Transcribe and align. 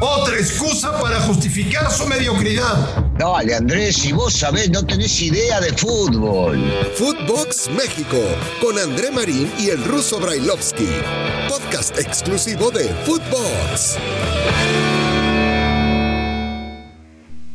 Otra 0.00 0.36
excusa 0.36 0.98
para 0.98 1.20
justificar 1.20 1.90
su 1.90 2.06
mediocridad. 2.06 3.12
Dale, 3.18 3.54
Andrés, 3.54 3.96
si 3.96 4.12
vos 4.12 4.32
sabés, 4.32 4.70
no 4.70 4.84
tenés 4.86 5.20
idea 5.20 5.60
de 5.60 5.72
fútbol. 5.72 6.58
Footbox 6.94 7.68
México, 7.76 8.16
con 8.62 8.78
André 8.78 9.10
Marín 9.10 9.50
y 9.58 9.68
el 9.68 9.84
ruso 9.84 10.18
Brailovsky. 10.18 10.88
Podcast 11.48 11.98
exclusivo 11.98 12.70
de 12.70 12.84
Footbox. 13.04 13.98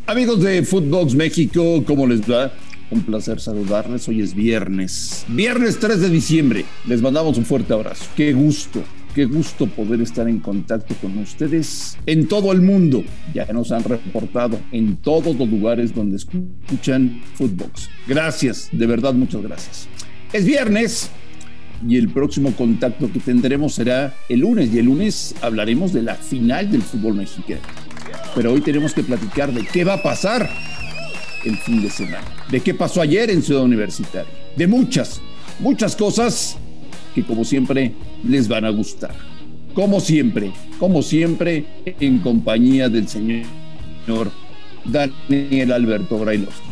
Amigos 0.06 0.42
de 0.42 0.64
Footbox 0.64 1.16
México, 1.16 1.84
¿cómo 1.88 2.06
les 2.06 2.22
va? 2.22 2.52
Un 2.92 3.02
placer 3.04 3.40
saludarles. 3.40 4.08
Hoy 4.08 4.22
es 4.22 4.36
viernes. 4.36 5.26
Viernes 5.28 5.80
3 5.80 6.02
de 6.02 6.10
diciembre. 6.10 6.66
Les 6.86 7.02
mandamos 7.02 7.38
un 7.38 7.46
fuerte 7.46 7.74
abrazo. 7.74 8.06
Qué 8.16 8.34
gusto 8.34 8.84
Qué 9.14 9.26
gusto 9.26 9.66
poder 9.66 10.02
estar 10.02 10.30
en 10.30 10.40
contacto 10.40 10.94
con 11.02 11.18
ustedes 11.18 11.98
en 12.06 12.28
todo 12.28 12.52
el 12.52 12.62
mundo. 12.62 13.04
Ya 13.34 13.46
nos 13.52 13.72
han 13.72 13.84
reportado 13.84 14.60
en 14.72 14.98
todos 14.98 15.36
los 15.36 15.50
lugares 15.50 15.96
donde 15.96 16.18
escuchan 16.18 17.22
Footbox. 17.34 17.90
Gracias, 18.08 18.70
de 18.72 18.86
verdad, 18.86 19.14
muchas 19.14 19.42
gracias. 19.42 19.88
Es 20.32 20.46
viernes 20.46 21.10
y 21.88 21.98
el 21.98 22.10
próximo 22.10 22.54
contacto 22.54 23.12
que 23.12 23.20
tendremos 23.20 23.74
será 23.74 24.14
el 24.30 24.42
lunes. 24.42 24.72
Y 24.74 24.78
el 24.80 24.86
lunes 24.86 25.34
hablaremos 25.42 25.92
de 25.92 26.04
la 26.04 26.16
final 26.16 26.70
del 26.72 26.84
fútbol 26.84 27.16
mexicano. 27.16 27.62
Pero 28.36 28.54
hoy 28.54 28.62
tenemos 28.62 28.94
que 28.94 29.04
platicar 29.04 29.52
de 29.52 29.66
qué 29.66 29.84
va 29.84 29.94
a 29.94 30.04
pasar 30.04 30.50
el 31.46 31.58
fin 31.58 31.82
de 31.82 31.90
semana. 31.90 32.26
De 32.52 32.60
qué 32.62 32.76
pasó 32.76 33.02
ayer 33.02 33.32
en 33.32 33.42
Ciudad 33.42 33.64
Universitaria. 33.64 34.32
De 34.56 34.68
muchas, 34.68 35.20
muchas 35.60 35.96
cosas 35.96 36.58
que 37.22 37.28
como 37.28 37.44
siempre 37.44 37.94
les 38.24 38.48
van 38.48 38.66
a 38.66 38.70
gustar. 38.70 39.16
Como 39.74 40.00
siempre, 40.00 40.52
como 40.80 41.02
siempre, 41.02 41.66
en 41.86 42.20
compañía 42.20 42.90
del 42.90 43.08
señor 43.08 43.46
Daniel 44.86 45.72
Alberto 45.72 46.18
Brailovsky. 46.18 46.70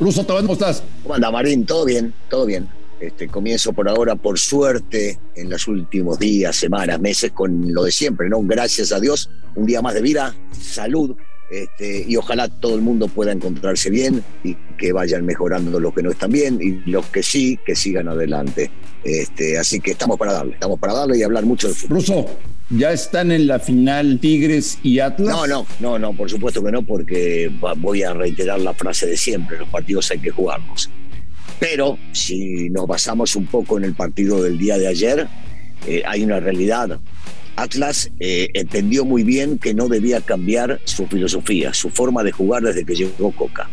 Ruso, 0.00 0.26
¿cómo 0.26 0.54
estás? 0.54 0.82
¿Cómo 1.02 1.14
anda, 1.14 1.30
Marín? 1.30 1.64
¿Todo 1.66 1.84
bien? 1.84 2.12
¿Todo 2.28 2.46
bien? 2.46 2.68
Este, 3.00 3.28
comienzo 3.28 3.72
por 3.72 3.88
ahora, 3.88 4.14
por 4.14 4.38
suerte, 4.38 5.18
en 5.34 5.50
los 5.50 5.66
últimos 5.66 6.18
días, 6.18 6.56
semanas, 6.56 7.00
meses, 7.00 7.32
con 7.32 7.72
lo 7.72 7.84
de 7.84 7.92
siempre, 7.92 8.28
¿no? 8.28 8.40
Gracias 8.42 8.92
a 8.92 9.00
Dios, 9.00 9.28
un 9.56 9.66
día 9.66 9.82
más 9.82 9.94
de 9.94 10.02
vida, 10.02 10.34
salud, 10.52 11.16
este, 11.52 12.06
y 12.08 12.16
ojalá 12.16 12.48
todo 12.48 12.74
el 12.74 12.80
mundo 12.80 13.08
pueda 13.08 13.30
encontrarse 13.30 13.90
bien 13.90 14.24
y 14.42 14.54
que 14.78 14.90
vayan 14.90 15.26
mejorando 15.26 15.78
los 15.78 15.92
que 15.92 16.02
no 16.02 16.10
están 16.10 16.32
bien 16.32 16.58
y 16.62 16.90
los 16.90 17.04
que 17.06 17.22
sí, 17.22 17.58
que 17.66 17.76
sigan 17.76 18.08
adelante. 18.08 18.70
Este, 19.04 19.58
así 19.58 19.78
que 19.78 19.90
estamos 19.90 20.18
para 20.18 20.32
darle, 20.32 20.54
estamos 20.54 20.78
para 20.78 20.94
darle 20.94 21.18
y 21.18 21.22
hablar 21.22 21.44
mucho 21.44 21.68
de 21.68 21.74
fútbol. 21.74 21.98
Ruso, 21.98 22.26
¿ya 22.70 22.90
están 22.92 23.32
en 23.32 23.46
la 23.46 23.58
final 23.58 24.18
Tigres 24.18 24.78
y 24.82 25.00
Atlas? 25.00 25.28
No, 25.28 25.46
no, 25.46 25.66
no, 25.78 25.98
no, 25.98 26.14
por 26.14 26.30
supuesto 26.30 26.64
que 26.64 26.72
no, 26.72 26.86
porque 26.86 27.50
voy 27.76 28.02
a 28.02 28.14
reiterar 28.14 28.58
la 28.58 28.72
frase 28.72 29.06
de 29.06 29.18
siempre, 29.18 29.58
los 29.58 29.68
partidos 29.68 30.10
hay 30.10 30.20
que 30.20 30.30
jugarlos. 30.30 30.88
Pero 31.60 31.98
si 32.12 32.70
nos 32.70 32.86
basamos 32.86 33.36
un 33.36 33.44
poco 33.44 33.76
en 33.76 33.84
el 33.84 33.94
partido 33.94 34.42
del 34.42 34.56
día 34.56 34.78
de 34.78 34.88
ayer, 34.88 35.28
eh, 35.86 36.02
hay 36.06 36.24
una 36.24 36.40
realidad 36.40 36.98
Atlas 37.56 38.10
eh, 38.20 38.48
entendió 38.54 39.04
muy 39.04 39.22
bien 39.22 39.58
que 39.58 39.74
no 39.74 39.88
debía 39.88 40.20
cambiar 40.20 40.80
su 40.84 41.06
filosofía, 41.06 41.74
su 41.74 41.90
forma 41.90 42.22
de 42.22 42.32
jugar 42.32 42.62
desde 42.62 42.84
que 42.84 42.94
llegó 42.94 43.32
Coca. 43.32 43.68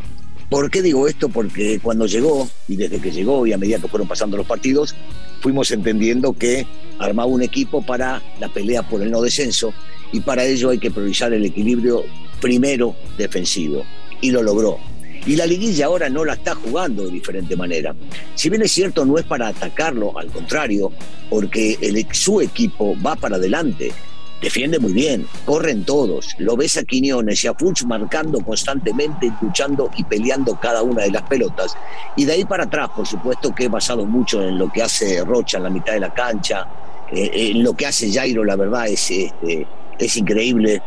¿Por 0.50 0.72
qué 0.72 0.82
digo 0.82 1.08
esto? 1.08 1.30
Porque 1.30 1.80
cuando 1.80 2.08
llegó, 2.08 2.50
y 2.68 2.76
desde 2.76 3.00
que 3.00 3.12
llegó 3.12 3.46
y 3.46 3.54
a 3.54 3.58
medida 3.58 3.80
que 3.80 3.88
fueron 3.88 4.08
pasando 4.08 4.36
los 4.36 4.48
partidos, 4.48 4.96
fuimos 5.42 5.70
entendiendo 5.72 6.34
que 6.34 6.66
armaba 6.98 7.28
un 7.28 7.44
equipo 7.44 7.86
para 7.86 8.22
la 8.40 8.50
pelea 8.50 8.82
por 8.84 9.02
el 9.02 9.12
no 9.12 9.22
descenso 9.22 9.74
y 10.12 10.22
para 10.22 10.44
ello 10.44 10.72
hay 10.72 10.80
que 10.80 10.92
priorizar 10.92 11.34
el 11.34 11.46
equilibrio 11.46 12.04
primero 12.42 12.96
defensivo. 13.18 13.86
Y 14.22 14.32
lo 14.32 14.42
logró. 14.44 14.80
Y 15.26 15.36
la 15.36 15.46
liguilla 15.46 15.88
ahora 15.88 16.10
no 16.10 16.26
la 16.26 16.34
está 16.34 16.56
jugando 16.56 17.06
de 17.06 17.12
diferente 17.12 17.56
manera. 17.56 17.96
Si 18.36 18.50
bien 18.50 18.62
es 18.62 18.72
cierto, 18.72 19.06
no 19.06 19.18
es 19.18 19.26
para 19.26 19.48
atacarlo, 19.48 20.18
al 20.18 20.28
contrario, 20.28 20.92
porque 21.30 21.78
su 22.12 22.42
equipo 22.42 22.96
va 23.06 23.16
para 23.16 23.36
adelante. 23.36 23.92
Defiende 24.42 24.80
muy 24.80 24.94
bien, 24.94 25.28
corren 25.46 25.84
todos. 25.84 26.34
Lo 26.38 26.56
ves 26.56 26.78
a 26.78 26.84
Quiñones 26.84 27.44
y 27.44 27.48
a 27.48 27.54
Fuchs 27.54 27.86
marcando 27.86 28.40
constantemente, 28.40 29.30
luchando 29.42 29.92
y 29.98 30.04
peleando 30.06 30.58
cada 30.58 30.82
una 30.82 31.04
de 31.04 31.12
las 31.12 31.24
pelotas. 31.24 31.76
Y 32.16 32.24
de 32.24 32.34
ahí 32.34 32.46
para 32.46 32.64
atrás, 32.64 32.90
por 32.96 33.06
supuesto 33.06 33.54
que 33.54 33.66
he 33.66 33.68
basado 33.68 34.06
mucho 34.06 34.42
en 34.42 34.58
lo 34.58 34.72
que 34.72 34.82
hace 34.82 35.26
Rocha 35.26 35.58
en 35.58 35.64
la 35.64 35.70
mitad 35.70 35.94
de 35.94 36.00
la 36.00 36.14
cancha, 36.14 36.66
eh, 37.12 37.30
en 37.34 37.64
lo 37.64 37.74
que 37.74 37.88
hace 37.88 38.12
Jairo, 38.12 38.46
la 38.46 38.56
verdad 38.56 38.88
es, 38.88 39.12
este, 39.12 39.68
es 39.98 40.18
increíble. 40.18 40.82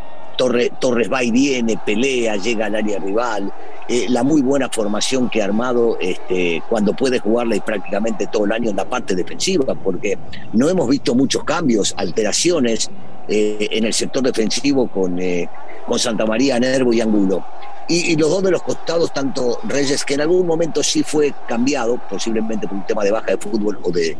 Torres 0.80 1.12
va 1.12 1.22
y 1.22 1.30
viene, 1.30 1.78
pelea, 1.84 2.36
llega 2.36 2.66
al 2.66 2.76
área 2.76 2.98
rival. 2.98 3.52
Eh, 3.88 4.06
la 4.08 4.22
muy 4.22 4.42
buena 4.42 4.68
formación 4.68 5.28
que 5.28 5.42
ha 5.42 5.44
armado 5.44 5.98
este, 6.00 6.62
cuando 6.68 6.94
puede 6.94 7.18
jugarla 7.18 7.56
y 7.56 7.60
prácticamente 7.60 8.26
todo 8.26 8.44
el 8.44 8.52
año 8.52 8.70
en 8.70 8.76
la 8.76 8.84
parte 8.84 9.14
defensiva, 9.14 9.74
porque 9.74 10.16
no 10.52 10.68
hemos 10.68 10.88
visto 10.88 11.14
muchos 11.14 11.44
cambios, 11.44 11.92
alteraciones 11.96 12.90
eh, 13.28 13.68
en 13.70 13.84
el 13.84 13.92
sector 13.92 14.22
defensivo 14.22 14.88
con, 14.88 15.18
eh, 15.18 15.48
con 15.86 15.98
Santa 15.98 16.26
María, 16.26 16.58
Nervo 16.58 16.92
y 16.92 17.00
Angulo. 17.00 17.44
Y, 17.88 18.16
los 18.16 18.30
dos 18.30 18.42
de 18.42 18.52
los 18.52 18.62
costados, 18.62 19.12
tanto 19.12 19.58
Reyes, 19.64 20.04
que 20.04 20.14
en 20.14 20.22
algún 20.22 20.46
momento 20.46 20.82
sí 20.82 21.02
fue 21.02 21.34
cambiado, 21.48 22.00
posiblemente 22.08 22.66
por 22.66 22.76
un 22.76 22.86
tema 22.86 23.04
de 23.04 23.10
baja 23.10 23.32
de 23.32 23.36
fútbol 23.36 23.78
o 23.82 23.90
de, 23.90 24.16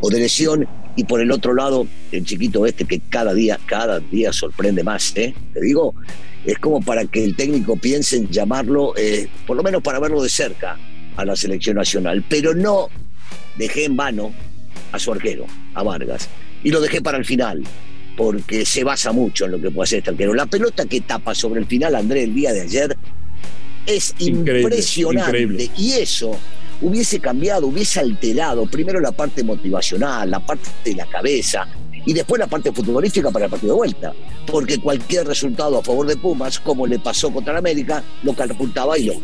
o 0.00 0.10
de 0.10 0.18
lesión, 0.18 0.68
y 0.96 1.04
por 1.04 1.20
el 1.20 1.32
otro 1.32 1.54
lado, 1.54 1.86
el 2.12 2.24
chiquito 2.24 2.66
este 2.66 2.84
que 2.84 3.00
cada 3.00 3.34
día, 3.34 3.58
cada 3.66 3.98
día 4.00 4.32
sorprende 4.32 4.84
más, 4.84 5.12
¿eh? 5.16 5.34
Te 5.52 5.60
digo, 5.60 5.94
es 6.44 6.58
como 6.58 6.80
para 6.80 7.04
que 7.04 7.24
el 7.24 7.34
técnico 7.34 7.76
piense 7.76 8.16
en 8.16 8.28
llamarlo, 8.28 8.94
eh, 8.96 9.28
por 9.46 9.56
lo 9.56 9.62
menos 9.62 9.82
para 9.82 9.98
verlo 9.98 10.22
de 10.22 10.28
cerca, 10.28 10.78
a 11.16 11.24
la 11.24 11.34
selección 11.36 11.76
nacional. 11.76 12.24
Pero 12.28 12.54
no 12.54 12.88
dejé 13.56 13.86
en 13.86 13.96
vano 13.96 14.32
a 14.92 14.98
su 14.98 15.12
arquero, 15.12 15.46
a 15.74 15.82
Vargas. 15.82 16.28
Y 16.62 16.70
lo 16.70 16.80
dejé 16.80 17.02
para 17.02 17.18
el 17.18 17.24
final, 17.24 17.62
porque 18.16 18.64
se 18.64 18.84
basa 18.84 19.12
mucho 19.12 19.46
en 19.46 19.52
lo 19.52 19.60
que 19.60 19.70
puede 19.70 19.84
hacer 19.84 19.98
este 19.98 20.10
arquero. 20.10 20.34
La 20.34 20.46
pelota 20.46 20.86
que 20.86 21.00
tapa 21.00 21.34
sobre 21.34 21.60
el 21.60 21.66
final, 21.66 21.94
André, 21.94 22.22
el 22.24 22.34
día 22.34 22.52
de 22.52 22.62
ayer, 22.62 22.96
es 23.86 24.14
impresionante. 24.18 25.70
Y 25.76 25.92
eso 25.92 26.38
hubiese 26.84 27.18
cambiado, 27.18 27.66
hubiese 27.66 28.00
alterado 28.00 28.66
primero 28.66 29.00
la 29.00 29.10
parte 29.10 29.42
motivacional, 29.42 30.30
la 30.30 30.40
parte 30.40 30.68
de 30.84 30.94
la 30.94 31.06
cabeza, 31.06 31.66
y 32.06 32.12
después 32.12 32.38
la 32.38 32.46
parte 32.46 32.70
futbolística 32.70 33.30
para 33.30 33.46
el 33.46 33.50
partido 33.50 33.72
de 33.72 33.78
vuelta. 33.78 34.12
Porque 34.46 34.78
cualquier 34.78 35.26
resultado 35.26 35.78
a 35.78 35.82
favor 35.82 36.06
de 36.06 36.18
Pumas, 36.18 36.60
como 36.60 36.86
le 36.86 36.98
pasó 36.98 37.32
contra 37.32 37.56
América, 37.56 38.04
lo 38.22 38.34
catapultaba 38.34 38.98
y 38.98 39.06
lo, 39.06 39.14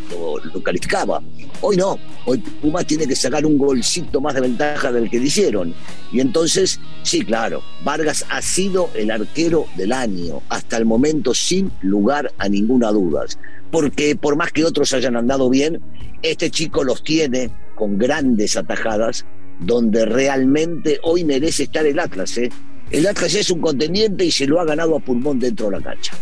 lo, 0.43 0.63
calificaba. 0.63 1.23
Hoy 1.61 1.77
no, 1.77 1.99
hoy 2.25 2.39
Pumas 2.39 2.87
tiene 2.87 3.07
que 3.07 3.15
sacar 3.15 3.45
un 3.45 3.59
golcito 3.59 4.23
más 4.23 4.35
de 4.35 4.41
ventaja 4.41 4.91
del 4.91 5.11
que 5.11 5.19
hicieron. 5.19 5.75
Y 6.11 6.21
entonces, 6.21 6.81
sí, 7.03 7.23
claro, 7.23 7.63
Vargas 7.85 8.25
ha 8.31 8.41
sido 8.41 8.89
el 8.95 9.11
arquero 9.11 9.67
del 9.77 9.93
año, 9.93 10.41
hasta 10.49 10.79
el 10.79 10.87
momento 10.87 11.35
sin 11.35 11.71
lugar 11.83 12.33
a 12.39 12.49
ninguna 12.49 12.91
duda. 12.91 13.27
Porque 13.71 14.17
por 14.17 14.37
más 14.37 14.53
que 14.53 14.65
otros 14.65 14.95
hayan 14.95 15.17
andado 15.17 15.51
bien, 15.51 15.81
este 16.23 16.51
chico 16.51 16.85
los 16.85 17.03
tiene 17.03 17.51
con 17.75 17.99
grandes 17.99 18.57
atajadas 18.57 19.25
donde 19.61 20.07
realmente 20.07 20.99
hoy 21.03 21.25
merece 21.25 21.65
estar 21.65 21.87
el 21.87 21.99
Atlas. 21.99 22.37
¿eh? 22.39 22.51
El 22.91 23.07
Atlas 23.07 23.35
es 23.35 23.51
un 23.51 23.61
contendiente 23.61 24.25
y 24.25 24.31
se 24.31 24.47
lo 24.47 24.61
ha 24.61 24.65
ganado 24.65 24.97
a 24.97 25.01
pulmón 25.01 25.39
dentro 25.39 25.67
de 25.71 25.79
la 25.79 25.83
cancha. 25.83 26.15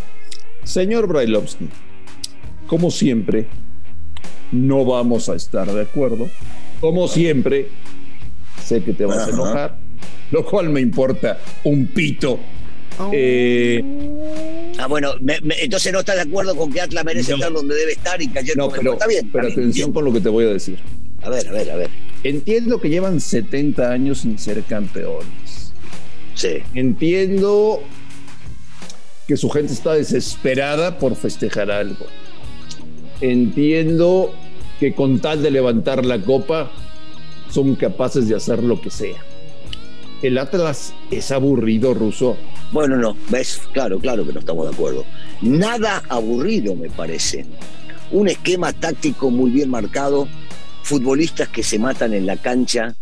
Señor 0.64 1.06
Brailovsky, 1.06 1.68
como 2.66 2.90
siempre, 2.90 3.46
no 4.52 4.84
vamos 4.84 5.28
a 5.28 5.34
estar 5.34 5.72
de 5.72 5.82
acuerdo. 5.82 6.28
Como 6.80 7.08
siempre, 7.08 7.68
sé 8.62 8.82
que 8.82 8.92
te 8.92 9.04
vas 9.04 9.28
a 9.28 9.30
enojar, 9.30 9.78
lo 10.30 10.44
cual 10.44 10.68
me 10.70 10.80
importa 10.80 11.38
un 11.64 11.86
pito. 11.86 12.38
Eh, 13.12 13.82
ah, 14.78 14.86
bueno, 14.86 15.12
entonces 15.60 15.92
no 15.92 16.00
estás 16.00 16.16
de 16.16 16.22
acuerdo 16.22 16.56
con 16.56 16.72
que 16.72 16.80
Atlas 16.80 17.04
merece 17.04 17.34
estar 17.34 17.52
donde 17.52 17.74
debe 17.74 17.92
estar 17.92 18.20
y 18.20 18.28
que 18.28 18.38
ayer 18.40 18.56
no, 18.56 18.68
pero, 18.70 18.94
está 18.94 19.06
bien. 19.06 19.30
Pero 19.32 19.48
atención 19.48 19.92
con 19.92 20.04
lo 20.04 20.12
que 20.12 20.20
te 20.20 20.28
voy 20.28 20.44
a 20.44 20.48
decir. 20.48 20.78
A 21.22 21.30
ver, 21.30 21.48
a 21.48 21.52
ver, 21.52 21.70
a 21.70 21.76
ver. 21.76 21.90
Entiendo 22.22 22.80
que 22.80 22.88
llevan 22.88 23.20
70 23.20 23.90
años 23.90 24.18
sin 24.18 24.38
ser 24.38 24.62
campeones. 24.64 25.72
Sí. 26.34 26.58
Entiendo 26.74 27.82
que 29.26 29.36
su 29.36 29.50
gente 29.50 29.72
está 29.72 29.94
desesperada 29.94 30.98
por 30.98 31.14
festejar 31.14 31.70
algo. 31.70 32.06
Entiendo 33.20 34.32
que 34.80 34.94
con 34.94 35.20
tal 35.20 35.42
de 35.42 35.50
levantar 35.50 36.06
la 36.06 36.20
copa 36.20 36.70
son 37.50 37.74
capaces 37.74 38.28
de 38.28 38.36
hacer 38.36 38.62
lo 38.62 38.80
que 38.80 38.90
sea. 38.90 39.22
El 40.22 40.38
Atlas 40.38 40.94
es 41.10 41.30
aburrido, 41.30 41.94
Ruso. 41.94 42.36
Bueno, 42.72 42.96
no, 42.96 43.16
ves, 43.28 43.60
claro, 43.72 43.98
claro 43.98 44.26
que 44.26 44.32
no 44.32 44.40
estamos 44.40 44.68
de 44.68 44.74
acuerdo. 44.74 45.04
Nada 45.40 46.02
aburrido, 46.08 46.74
me 46.74 46.90
parece. 46.90 47.46
Un 48.10 48.28
esquema 48.28 48.72
táctico 48.72 49.30
muy 49.30 49.50
bien 49.50 49.70
marcado, 49.70 50.28
futbolistas 50.82 51.48
que 51.48 51.62
se 51.62 51.78
matan 51.78 52.12
en 52.14 52.26
la 52.26 52.36
cancha 52.36 52.94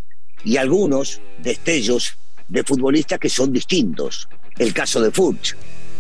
y 0.45 0.57
algunos 0.57 1.21
destellos 1.39 2.13
de 2.49 2.63
futbolistas 2.63 3.19
que 3.19 3.29
son 3.29 3.53
distintos. 3.53 4.29
El 4.59 4.73
caso 4.73 5.01
de 5.01 5.11
Furch, 5.11 5.57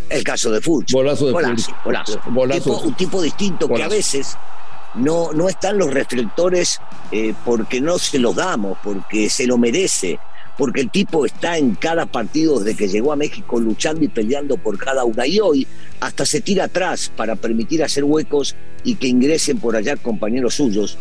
El 0.08 0.22
caso 0.22 0.50
de 0.52 0.60
Fuchs. 0.60 0.92
Bolazo 0.92 1.26
de 1.26 1.32
Bolazo, 1.32 1.72
bolazo. 1.84 2.20
Bolazo 2.30 2.60
Tipo- 2.70 2.80
un 2.86 2.94
tipo 2.94 3.20
distinto 3.22 3.68
que 3.68 3.82
a 3.82 3.88
veces 3.88 4.36
no, 4.94 5.32
no 5.32 5.48
están 5.48 5.76
los 5.78 5.92
reflectores 5.92 6.78
eh, 7.10 7.34
porque 7.44 7.80
no 7.80 7.98
se 7.98 8.18
los 8.20 8.34
damos, 8.36 8.78
porque 8.84 9.28
se 9.28 9.46
lo 9.48 9.58
merece, 9.58 10.18
porque 10.58 10.80
el 10.80 10.90
tipo 10.90 11.26
está 11.26 11.58
en 11.58 11.74
cada 11.74 12.06
partido 12.06 12.60
desde 12.60 12.76
que 12.76 12.88
llegó 12.88 13.12
a 13.12 13.16
México 13.16 13.60
luchando 13.60 14.04
y 14.04 14.08
peleando 14.08 14.56
por 14.56 14.78
cada 14.78 15.04
una. 15.04 15.26
Y 15.26 15.40
hoy 15.40 15.66
hasta 16.00 16.24
se 16.24 16.40
tira 16.40 16.64
atrás 16.64 17.12
para 17.14 17.36
permitir 17.36 17.82
hacer 17.82 18.04
huecos 18.04 18.56
y 18.84 18.94
que 18.94 19.08
ingresen 19.08 19.58
por 19.58 19.76
allá 19.76 19.96
compañeros 19.96 20.54
suyos. 20.54 20.96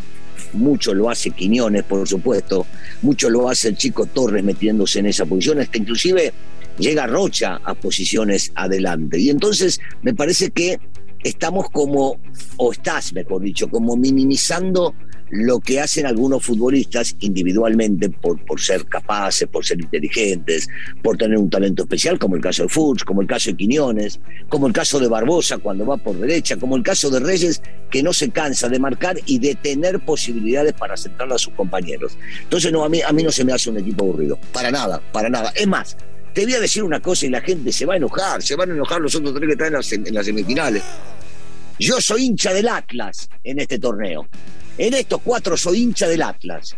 Mucho 0.53 0.93
lo 0.93 1.09
hace 1.09 1.31
Quiñones, 1.31 1.83
por 1.83 2.07
supuesto. 2.07 2.65
Mucho 3.01 3.29
lo 3.29 3.49
hace 3.49 3.69
el 3.69 3.77
chico 3.77 4.05
Torres 4.05 4.43
metiéndose 4.43 4.99
en 4.99 5.07
esa 5.07 5.25
posición. 5.25 5.59
Hasta 5.59 5.77
inclusive 5.77 6.33
llega 6.77 7.07
Rocha 7.07 7.59
a 7.63 7.73
posiciones 7.73 8.51
adelante. 8.55 9.19
Y 9.19 9.29
entonces 9.29 9.79
me 10.01 10.13
parece 10.13 10.51
que 10.51 10.79
estamos 11.23 11.69
como, 11.69 12.19
o 12.57 12.71
estás, 12.71 13.13
mejor 13.13 13.41
dicho, 13.41 13.69
como 13.69 13.95
minimizando 13.95 14.93
lo 15.29 15.59
que 15.59 15.79
hacen 15.79 16.05
algunos 16.05 16.43
futbolistas 16.43 17.15
individualmente 17.19 18.09
por, 18.09 18.43
por 18.45 18.61
ser 18.61 18.85
capaces, 18.85 19.47
por 19.47 19.65
ser 19.65 19.81
inteligentes, 19.81 20.67
por 21.01 21.17
tener 21.17 21.37
un 21.37 21.49
talento 21.49 21.83
especial, 21.83 22.19
como 22.19 22.35
el 22.35 22.41
caso 22.41 22.63
de 22.63 22.69
Fuchs, 22.69 23.03
como 23.03 23.21
el 23.21 23.27
caso 23.27 23.49
de 23.49 23.57
Quiñones, 23.57 24.19
como 24.49 24.67
el 24.67 24.73
caso 24.73 24.99
de 24.99 25.07
Barbosa 25.07 25.57
cuando 25.57 25.85
va 25.85 25.97
por 25.97 26.17
derecha, 26.17 26.57
como 26.57 26.75
el 26.75 26.83
caso 26.83 27.09
de 27.09 27.19
Reyes, 27.19 27.61
que 27.89 28.03
no 28.03 28.13
se 28.13 28.29
cansa 28.29 28.69
de 28.69 28.79
marcar 28.79 29.17
y 29.25 29.39
de 29.39 29.55
tener 29.55 29.99
posibilidades 29.99 30.73
para 30.73 30.95
centrar 30.97 31.31
a 31.33 31.37
sus 31.37 31.53
compañeros. 31.53 32.17
Entonces, 32.43 32.71
no, 32.71 32.83
a 32.83 32.89
mí, 32.89 33.01
a 33.01 33.11
mí 33.11 33.23
no 33.23 33.31
se 33.31 33.43
me 33.43 33.53
hace 33.53 33.69
un 33.69 33.77
equipo 33.77 34.05
aburrido, 34.05 34.37
para 34.53 34.71
nada, 34.71 35.01
para 35.11 35.29
nada. 35.29 35.51
Es 35.55 35.67
más, 35.67 35.97
te 36.33 36.43
voy 36.43 36.53
a 36.53 36.59
decir 36.59 36.83
una 36.83 36.99
cosa 36.99 37.25
y 37.25 37.29
la 37.29 37.41
gente 37.41 37.71
se 37.71 37.85
va 37.85 37.93
a 37.93 37.97
enojar, 37.97 38.43
se 38.43 38.55
van 38.55 38.71
a 38.71 38.73
enojar 38.73 39.01
los 39.01 39.15
otros 39.15 39.33
tres 39.33 39.47
que 39.47 39.53
están 39.53 39.67
en 39.67 39.73
las, 39.73 39.91
en 39.91 40.13
las 40.13 40.25
semifinales. 40.25 40.83
Yo 41.79 41.99
soy 41.99 42.25
hincha 42.25 42.53
del 42.53 42.69
Atlas 42.69 43.29
en 43.43 43.59
este 43.59 43.79
torneo. 43.79 44.27
En 44.77 44.93
estos 44.93 45.21
cuatro 45.23 45.55
soy 45.55 45.81
hincha 45.83 46.07
del 46.07 46.21
Atlas. 46.21 46.75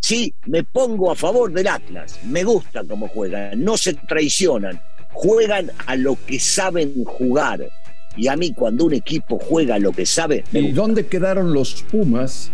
Sí, 0.00 0.32
me 0.46 0.64
pongo 0.64 1.12
a 1.12 1.14
favor 1.14 1.52
del 1.52 1.68
Atlas. 1.68 2.18
Me 2.24 2.42
gusta 2.42 2.82
cómo 2.84 3.08
juegan. 3.08 3.62
No 3.62 3.76
se 3.76 3.94
traicionan. 3.94 4.80
Juegan 5.12 5.70
a 5.86 5.96
lo 5.96 6.16
que 6.26 6.40
saben 6.40 7.04
jugar. 7.04 7.68
Y 8.16 8.26
a 8.28 8.36
mí 8.36 8.52
cuando 8.52 8.86
un 8.86 8.94
equipo 8.94 9.38
juega 9.38 9.76
a 9.76 9.78
lo 9.78 9.92
que 9.92 10.06
sabe, 10.06 10.44
me 10.52 10.60
¿Y 10.60 10.62
gusta. 10.68 10.80
dónde 10.80 11.06
quedaron 11.06 11.52
los 11.52 11.84
Pumas 11.90 12.50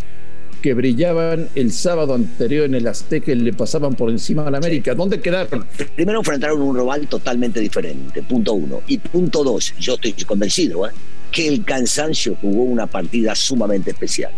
que 0.60 0.74
brillaban 0.74 1.48
el 1.54 1.72
sábado 1.72 2.14
anterior 2.14 2.66
en 2.66 2.74
el 2.74 2.86
Azteca 2.86 3.32
y 3.32 3.36
le 3.36 3.52
pasaban 3.52 3.94
por 3.94 4.10
encima 4.10 4.46
a 4.46 4.50
la 4.50 4.58
América? 4.58 4.94
¿Dónde 4.94 5.20
quedaron? 5.20 5.64
Primero 5.94 6.18
enfrentaron 6.18 6.60
un 6.60 6.76
rival 6.76 7.06
totalmente 7.06 7.60
diferente, 7.60 8.22
punto 8.22 8.52
uno. 8.54 8.82
Y 8.86 8.98
punto 8.98 9.42
dos, 9.44 9.72
yo 9.78 9.94
estoy 9.94 10.12
convencido 10.24 10.86
¿eh? 10.86 10.90
que 11.30 11.48
el 11.48 11.64
cansancio 11.64 12.36
jugó 12.40 12.64
una 12.64 12.86
partida 12.86 13.34
sumamente 13.34 13.92
especial. 13.92 14.32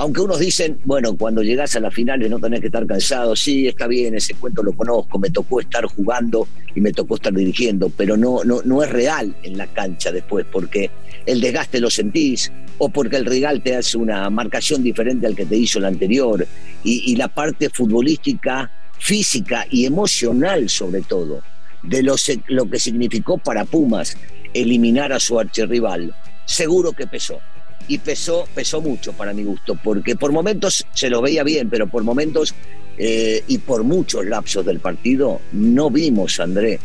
Aunque 0.00 0.20
unos 0.20 0.38
dicen, 0.38 0.78
bueno, 0.84 1.16
cuando 1.16 1.42
llegás 1.42 1.74
a 1.74 1.80
las 1.80 1.92
finales 1.92 2.30
no 2.30 2.38
tenés 2.38 2.60
que 2.60 2.66
estar 2.66 2.86
cansado, 2.86 3.34
sí, 3.34 3.66
está 3.66 3.88
bien, 3.88 4.14
ese 4.14 4.34
cuento 4.34 4.62
lo 4.62 4.72
conozco, 4.72 5.18
me 5.18 5.28
tocó 5.28 5.60
estar 5.60 5.84
jugando 5.86 6.46
y 6.72 6.80
me 6.80 6.92
tocó 6.92 7.16
estar 7.16 7.34
dirigiendo, 7.34 7.90
pero 7.90 8.16
no, 8.16 8.44
no, 8.44 8.62
no 8.64 8.84
es 8.84 8.90
real 8.90 9.34
en 9.42 9.58
la 9.58 9.66
cancha 9.66 10.12
después, 10.12 10.46
porque 10.52 10.92
el 11.26 11.40
desgaste 11.40 11.80
lo 11.80 11.90
sentís, 11.90 12.52
o 12.78 12.90
porque 12.90 13.16
el 13.16 13.26
rival 13.26 13.60
te 13.60 13.74
hace 13.74 13.98
una 13.98 14.30
marcación 14.30 14.84
diferente 14.84 15.26
al 15.26 15.34
que 15.34 15.46
te 15.46 15.56
hizo 15.56 15.80
el 15.80 15.86
anterior, 15.86 16.46
y, 16.84 17.16
la 17.16 17.26
parte 17.26 17.68
futbolística, 17.68 18.70
física 19.00 19.66
y 19.68 19.84
emocional 19.84 20.68
sobre 20.68 21.02
todo, 21.02 21.42
de 21.82 22.04
lo, 22.04 22.14
lo 22.46 22.70
que 22.70 22.78
significó 22.78 23.38
para 23.38 23.64
Pumas 23.64 24.16
eliminar 24.54 25.12
a 25.12 25.18
su 25.18 25.40
archirrival, 25.40 26.14
seguro 26.46 26.92
que 26.92 27.08
pesó. 27.08 27.40
Y 27.88 27.98
pesó, 27.98 28.46
pesó 28.54 28.80
mucho 28.80 29.12
para 29.12 29.32
mi 29.32 29.44
gusto, 29.44 29.78
porque 29.82 30.14
por 30.14 30.30
momentos 30.30 30.84
se 30.94 31.08
lo 31.08 31.22
veía 31.22 31.42
bien, 31.42 31.70
pero 31.70 31.88
por 31.88 32.04
momentos 32.04 32.54
eh, 32.98 33.42
y 33.46 33.58
por 33.58 33.82
muchos 33.82 34.26
lapsos 34.26 34.64
del 34.66 34.80
partido 34.80 35.40
no 35.52 35.90
vimos, 35.90 36.38
André, 36.38 36.78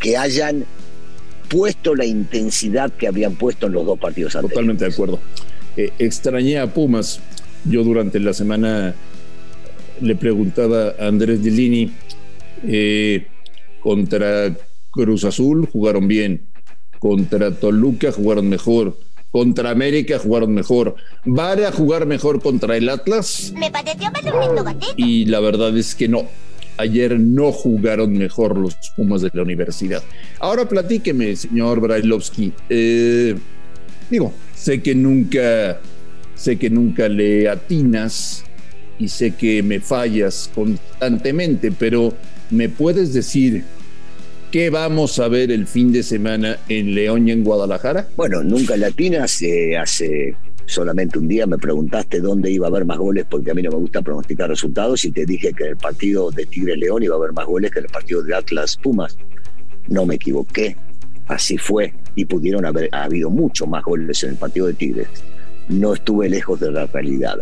que 0.00 0.16
hayan 0.16 0.64
puesto 1.48 1.94
la 1.94 2.06
intensidad 2.06 2.90
que 2.92 3.06
habían 3.06 3.36
puesto 3.36 3.66
en 3.66 3.72
los 3.72 3.84
dos 3.84 3.98
partidos 3.98 4.34
anteriores. 4.34 4.54
Totalmente 4.54 4.84
de 4.84 4.92
acuerdo. 4.92 5.20
Eh, 5.76 5.92
extrañé 5.98 6.58
a 6.58 6.72
Pumas. 6.72 7.20
Yo 7.64 7.82
durante 7.84 8.20
la 8.20 8.32
semana 8.32 8.94
le 10.00 10.16
preguntaba 10.16 10.94
a 10.98 11.06
Andrés 11.08 11.42
Dillini, 11.42 11.92
eh, 12.64 13.26
contra 13.80 14.54
Cruz 14.90 15.24
Azul 15.24 15.68
jugaron 15.70 16.08
bien, 16.08 16.46
contra 16.98 17.50
Toluca 17.52 18.12
jugaron 18.12 18.48
mejor, 18.48 18.96
contra 19.36 19.68
América 19.68 20.18
jugaron 20.18 20.54
mejor, 20.54 20.96
¿van 21.26 21.62
a 21.62 21.70
jugar 21.70 22.06
mejor 22.06 22.40
contra 22.40 22.74
el 22.74 22.88
Atlas? 22.88 23.52
Me 23.54 23.70
pareció. 23.70 24.10
Y 24.96 25.26
la 25.26 25.40
verdad 25.40 25.76
es 25.76 25.94
que 25.94 26.08
no. 26.08 26.22
Ayer 26.78 27.20
no 27.20 27.52
jugaron 27.52 28.14
mejor 28.14 28.56
los 28.56 28.78
Pumas 28.96 29.20
de 29.20 29.30
la 29.34 29.42
universidad. 29.42 30.02
Ahora 30.40 30.66
platíqueme, 30.66 31.36
señor 31.36 31.80
Brailovsky. 31.80 32.50
Eh, 32.70 33.36
digo, 34.08 34.32
sé 34.54 34.80
que 34.80 34.94
nunca, 34.94 35.80
sé 36.34 36.56
que 36.56 36.70
nunca 36.70 37.06
le 37.06 37.50
atinas 37.50 38.42
y 38.98 39.08
sé 39.08 39.34
que 39.34 39.62
me 39.62 39.80
fallas 39.80 40.50
constantemente, 40.54 41.72
pero 41.72 42.14
¿me 42.48 42.70
puedes 42.70 43.12
decir 43.12 43.64
qué 44.56 44.70
vamos 44.70 45.18
a 45.18 45.28
ver 45.28 45.50
el 45.50 45.66
fin 45.66 45.92
de 45.92 46.02
semana 46.02 46.56
en 46.70 46.94
León 46.94 47.28
y 47.28 47.30
en 47.30 47.44
Guadalajara? 47.44 48.08
Bueno, 48.16 48.42
nunca 48.42 48.74
latinas, 48.74 49.42
eh, 49.42 49.76
hace 49.76 50.34
solamente 50.64 51.18
un 51.18 51.28
día 51.28 51.46
me 51.46 51.58
preguntaste 51.58 52.20
dónde 52.20 52.50
iba 52.50 52.66
a 52.66 52.70
haber 52.70 52.86
más 52.86 52.96
goles 52.96 53.26
porque 53.28 53.50
a 53.50 53.54
mí 53.54 53.60
no 53.60 53.70
me 53.72 53.76
gusta 53.76 54.00
pronosticar 54.00 54.48
resultados 54.48 55.04
y 55.04 55.12
te 55.12 55.26
dije 55.26 55.52
que 55.52 55.64
en 55.64 55.70
el 55.72 55.76
partido 55.76 56.30
de 56.30 56.46
Tigre 56.46 56.74
León 56.78 57.02
iba 57.02 57.14
a 57.16 57.18
haber 57.18 57.34
más 57.34 57.44
goles 57.44 57.70
que 57.70 57.80
en 57.80 57.84
el 57.84 57.90
partido 57.90 58.22
de 58.22 58.34
Atlas 58.34 58.78
Pumas. 58.82 59.18
No 59.88 60.06
me 60.06 60.14
equivoqué, 60.14 60.74
así 61.26 61.58
fue 61.58 61.92
y 62.14 62.24
pudieron 62.24 62.64
haber 62.64 62.88
ha 62.92 63.04
habido 63.04 63.28
mucho 63.28 63.66
más 63.66 63.84
goles 63.84 64.24
en 64.24 64.30
el 64.30 64.36
partido 64.36 64.68
de 64.68 64.72
Tigres. 64.72 65.08
No 65.68 65.92
estuve 65.92 66.30
lejos 66.30 66.58
de 66.60 66.72
la 66.72 66.86
realidad. 66.86 67.40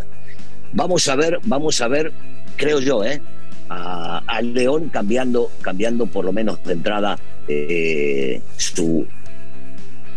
Vamos 0.73 1.07
a 1.07 1.15
ver, 1.15 1.39
vamos 1.45 1.79
a 1.79 1.87
ver, 1.87 2.11
creo 2.57 2.81
yo, 2.81 3.05
¿eh? 3.05 3.21
A, 3.69 4.41
León 4.41 4.89
cambiando, 4.89 5.51
cambiando 5.61 6.05
por 6.05 6.25
lo 6.25 6.33
menos 6.33 6.63
de 6.63 6.73
entrada 6.73 7.17
eh, 7.47 8.41
su, 8.57 9.07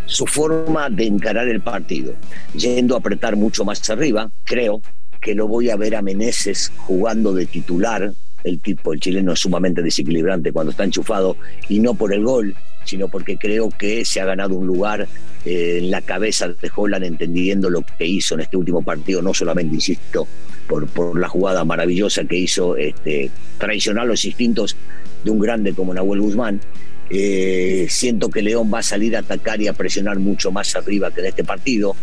su 0.05 0.25
forma 0.25 0.89
de 0.89 1.05
encarar 1.05 1.47
el 1.47 1.61
partido, 1.61 2.13
yendo 2.53 2.95
a 2.95 2.99
apretar 2.99 3.35
mucho 3.35 3.63
más 3.65 3.87
arriba, 3.89 4.29
creo 4.43 4.81
que 5.21 5.35
lo 5.35 5.47
voy 5.47 5.69
a 5.69 5.75
ver 5.75 5.95
a 5.95 6.01
Meneses 6.01 6.71
jugando 6.77 7.33
de 7.33 7.45
titular, 7.45 8.13
el 8.43 8.59
tipo, 8.61 8.93
el 8.93 8.99
chileno 8.99 9.33
es 9.33 9.39
sumamente 9.39 9.81
desequilibrante 9.81 10.51
cuando 10.51 10.71
está 10.71 10.83
enchufado, 10.83 11.37
y 11.67 11.79
no 11.79 11.93
por 11.93 12.13
el 12.13 12.23
gol, 12.23 12.55
sino 12.85 13.07
porque 13.07 13.37
creo 13.37 13.69
que 13.69 14.05
se 14.05 14.21
ha 14.21 14.25
ganado 14.25 14.55
un 14.55 14.65
lugar 14.65 15.07
eh, 15.45 15.79
en 15.79 15.91
la 15.91 16.01
cabeza 16.01 16.47
de 16.47 16.71
Holland 16.73 17.05
entendiendo 17.05 17.69
lo 17.69 17.81
que 17.81 18.05
hizo 18.05 18.35
en 18.35 18.41
este 18.41 18.57
último 18.57 18.81
partido, 18.81 19.21
no 19.21 19.33
solamente, 19.33 19.75
insisto, 19.75 20.27
por, 20.69 20.87
por 20.87 21.19
la 21.19 21.27
jugada 21.27 21.65
maravillosa 21.65 22.23
que 22.23 22.37
hizo, 22.37 22.77
este, 22.77 23.31
traicionar 23.57 24.05
los 24.05 24.23
instintos 24.23 24.77
de 25.23 25.31
un 25.31 25.39
grande 25.39 25.73
como 25.73 25.93
Nahuel 25.93 26.21
Guzmán, 26.21 26.61
eh, 27.09 27.87
siento 27.89 28.29
que 28.29 28.43
León 28.43 28.71
va 28.71 28.79
a 28.79 28.83
salir 28.83 29.17
a 29.17 29.19
atacar 29.19 29.59
y 29.61 29.67
a 29.67 29.73
presionar 29.73 30.19
mucho 30.19 30.51
más 30.51 30.75
arriba 30.75 31.11
que 31.11 31.21
en 31.21 31.25
este 31.25 31.43
partido. 31.43 31.95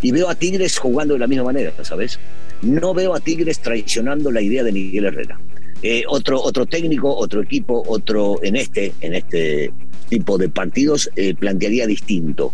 Y 0.00 0.12
veo 0.12 0.30
a 0.30 0.36
Tigres 0.36 0.78
jugando 0.78 1.14
de 1.14 1.20
la 1.20 1.26
misma 1.26 1.44
manera, 1.44 1.72
¿sabes? 1.82 2.18
No 2.62 2.94
veo 2.94 3.14
a 3.14 3.20
Tigres 3.20 3.58
traicionando 3.58 4.30
la 4.30 4.40
idea 4.40 4.62
de 4.62 4.72
Miguel 4.72 5.06
Herrera. 5.06 5.40
Eh, 5.82 6.04
otro, 6.06 6.40
otro 6.40 6.66
técnico, 6.66 7.14
otro 7.14 7.42
equipo, 7.42 7.82
otro 7.86 8.36
en 8.42 8.56
este, 8.56 8.92
en 9.00 9.14
este 9.14 9.72
tipo 10.08 10.36
de 10.38 10.48
partidos 10.48 11.10
eh, 11.16 11.34
plantearía 11.34 11.86
distinto. 11.86 12.52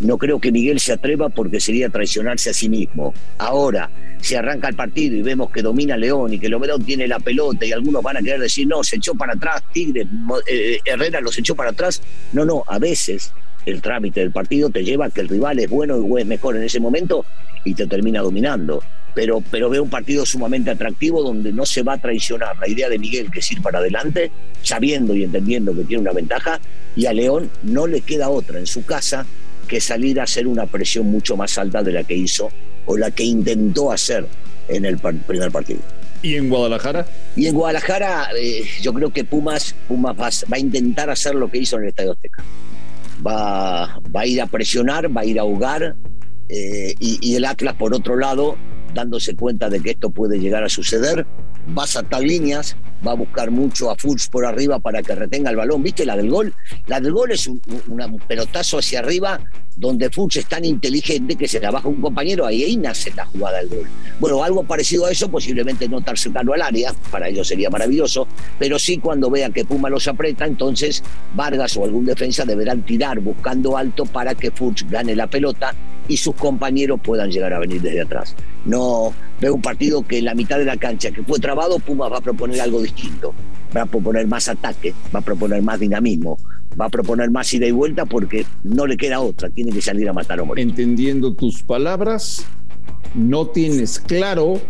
No 0.00 0.18
creo 0.18 0.38
que 0.38 0.52
Miguel 0.52 0.78
se 0.78 0.92
atreva 0.92 1.28
porque 1.28 1.58
sería 1.58 1.88
traicionarse 1.88 2.50
a 2.50 2.52
sí 2.52 2.68
mismo. 2.68 3.14
Ahora, 3.38 3.90
si 4.20 4.34
arranca 4.34 4.68
el 4.68 4.76
partido 4.76 5.16
y 5.16 5.22
vemos 5.22 5.50
que 5.50 5.62
domina 5.62 5.96
León 5.96 6.34
y 6.34 6.38
que 6.38 6.48
Lomerón 6.48 6.84
tiene 6.84 7.08
la 7.08 7.18
pelota 7.18 7.64
y 7.64 7.72
algunos 7.72 8.02
van 8.02 8.18
a 8.18 8.20
querer 8.20 8.40
decir, 8.40 8.66
no, 8.68 8.84
se 8.84 8.96
echó 8.96 9.14
para 9.14 9.32
atrás, 9.32 9.62
Tigre, 9.72 10.06
eh, 10.46 10.78
Herrera 10.84 11.20
los 11.20 11.38
echó 11.38 11.56
para 11.56 11.70
atrás. 11.70 12.02
No, 12.32 12.44
no, 12.44 12.62
a 12.66 12.78
veces 12.78 13.32
el 13.64 13.80
trámite 13.80 14.20
del 14.20 14.30
partido 14.30 14.70
te 14.70 14.84
lleva 14.84 15.06
a 15.06 15.10
que 15.10 15.22
el 15.22 15.28
rival 15.28 15.58
es 15.58 15.68
bueno 15.70 15.96
o 15.96 16.18
es 16.18 16.26
mejor 16.26 16.56
en 16.56 16.62
ese 16.62 16.78
momento 16.78 17.24
y 17.64 17.74
te 17.74 17.86
termina 17.86 18.20
dominando. 18.20 18.82
Pero, 19.14 19.42
pero 19.50 19.68
veo 19.68 19.82
un 19.82 19.90
partido 19.90 20.24
sumamente 20.24 20.70
atractivo 20.70 21.22
donde 21.22 21.52
no 21.52 21.66
se 21.66 21.82
va 21.82 21.94
a 21.94 21.98
traicionar 21.98 22.56
la 22.58 22.68
idea 22.68 22.88
de 22.88 22.98
Miguel 22.98 23.30
que 23.30 23.40
es 23.40 23.50
ir 23.50 23.60
para 23.62 23.78
adelante, 23.78 24.30
sabiendo 24.62 25.14
y 25.14 25.24
entendiendo 25.24 25.74
que 25.74 25.84
tiene 25.84 26.02
una 26.02 26.12
ventaja, 26.12 26.60
y 26.94 27.06
a 27.06 27.12
León 27.12 27.50
no 27.62 27.86
le 27.86 28.00
queda 28.00 28.28
otra 28.28 28.58
en 28.58 28.66
su 28.66 28.84
casa 28.84 29.26
que 29.66 29.80
salir 29.80 30.20
a 30.20 30.24
hacer 30.24 30.46
una 30.46 30.66
presión 30.66 31.06
mucho 31.06 31.36
más 31.36 31.58
alta 31.58 31.82
de 31.82 31.92
la 31.92 32.04
que 32.04 32.14
hizo 32.14 32.50
o 32.86 32.96
la 32.96 33.10
que 33.10 33.24
intentó 33.24 33.92
hacer 33.92 34.26
en 34.68 34.84
el 34.84 34.98
par 34.98 35.14
primer 35.26 35.50
partido. 35.50 35.80
¿Y 36.22 36.34
en 36.34 36.48
Guadalajara? 36.48 37.06
Y 37.36 37.46
en 37.46 37.54
Guadalajara 37.54 38.30
eh, 38.36 38.64
yo 38.82 38.92
creo 38.92 39.10
que 39.10 39.24
Pumas, 39.24 39.74
Pumas 39.86 40.16
va, 40.16 40.30
va, 40.52 40.56
a 40.56 40.58
intentar 40.58 41.10
hacer 41.10 41.34
lo 41.34 41.50
que 41.50 41.58
hizo 41.58 41.76
en 41.76 41.84
el 41.84 41.88
Estadio 41.90 42.12
Azteca. 42.12 42.42
va, 43.24 44.00
va 44.14 44.20
a 44.20 44.26
ir 44.26 44.40
a 44.40 44.46
presionar, 44.46 45.14
va 45.14 45.20
a 45.20 45.24
ir 45.24 45.38
a 45.38 45.42
ahogar, 45.42 45.94
eh, 46.48 46.94
y, 46.98 47.18
y 47.20 47.36
el 47.36 47.44
Atlas, 47.44 47.74
por 47.74 47.94
otro 47.94 48.16
lado, 48.16 48.56
dándose 48.94 49.34
cuenta 49.36 49.68
de 49.68 49.80
que 49.80 49.90
esto 49.90 50.10
puede 50.10 50.38
llegar 50.38 50.64
a 50.64 50.68
suceder, 50.68 51.26
va 51.76 51.84
a 51.84 51.86
saltar 51.86 52.22
líneas, 52.22 52.76
va 53.06 53.12
a 53.12 53.14
buscar 53.14 53.50
mucho 53.50 53.90
a 53.90 53.96
Fultz 53.96 54.28
por 54.28 54.46
arriba 54.46 54.78
para 54.78 55.02
que 55.02 55.14
retenga 55.14 55.50
el 55.50 55.56
balón. 55.56 55.82
¿Viste 55.82 56.04
la 56.04 56.16
del 56.16 56.30
gol? 56.30 56.54
La 56.86 57.00
del 57.00 57.12
gol 57.12 57.30
es 57.32 57.46
un, 57.46 57.60
un 57.88 58.18
pelotazo 58.26 58.78
hacia 58.78 59.00
arriba 59.00 59.40
donde 59.76 60.10
Fultz 60.10 60.36
es 60.36 60.46
tan 60.46 60.64
inteligente 60.64 61.36
que 61.36 61.46
se 61.46 61.60
la 61.60 61.70
baja 61.70 61.88
un 61.88 62.00
compañero, 62.00 62.44
ahí, 62.44 62.64
ahí 62.64 62.76
nace 62.76 63.12
la 63.14 63.26
jugada 63.26 63.58
del 63.58 63.68
gol. 63.68 63.86
Bueno, 64.18 64.42
algo 64.42 64.64
parecido 64.64 65.06
a 65.06 65.12
eso, 65.12 65.30
posiblemente 65.30 65.88
no 65.88 66.00
tan 66.00 66.16
cercano 66.16 66.52
al 66.52 66.62
área, 66.62 66.92
para 67.12 67.28
ellos 67.28 67.46
sería 67.46 67.70
maravilloso, 67.70 68.26
pero 68.58 68.78
sí 68.78 68.98
cuando 68.98 69.30
vean 69.30 69.52
que 69.52 69.64
Puma 69.64 69.88
los 69.88 70.08
aprieta, 70.08 70.46
entonces 70.46 71.02
Vargas 71.34 71.76
o 71.76 71.84
algún 71.84 72.06
defensa 72.06 72.44
deberán 72.44 72.84
tirar 72.84 73.20
buscando 73.20 73.76
alto 73.76 74.04
para 74.04 74.34
que 74.34 74.50
Fultz 74.50 74.84
gane 74.90 75.14
la 75.14 75.28
pelota 75.28 75.74
y 76.08 76.16
sus 76.16 76.34
compañeros 76.34 76.98
puedan 77.02 77.30
llegar 77.30 77.52
a 77.52 77.58
venir 77.58 77.80
desde 77.82 78.00
atrás. 78.00 78.34
No 78.64 79.12
veo 79.40 79.54
un 79.54 79.62
partido 79.62 80.02
que 80.02 80.18
en 80.18 80.24
la 80.24 80.34
mitad 80.34 80.58
de 80.58 80.64
la 80.64 80.76
cancha 80.76 81.10
que 81.10 81.22
fue 81.22 81.38
trabado, 81.38 81.78
Puma 81.78 82.08
va 82.08 82.18
a 82.18 82.20
proponer 82.22 82.60
algo 82.60 82.82
distinto. 82.82 83.34
Va 83.76 83.82
a 83.82 83.86
proponer 83.86 84.26
más 84.26 84.48
ataque, 84.48 84.94
va 85.14 85.20
a 85.20 85.22
proponer 85.22 85.62
más 85.62 85.78
dinamismo, 85.78 86.38
va 86.80 86.86
a 86.86 86.88
proponer 86.88 87.30
más 87.30 87.52
ida 87.52 87.66
y 87.66 87.70
vuelta 87.70 88.06
porque 88.06 88.46
no 88.62 88.86
le 88.86 88.96
queda 88.96 89.20
otra, 89.20 89.50
tiene 89.50 89.72
que 89.72 89.82
salir 89.82 90.08
a 90.08 90.14
matar 90.14 90.40
a 90.40 90.44
morir. 90.44 90.66
Entendiendo 90.66 91.34
tus 91.34 91.62
palabras, 91.62 92.46
no 93.14 93.46
tienes 93.48 93.98
claro 93.98 94.60